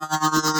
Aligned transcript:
Uh... 0.00 0.57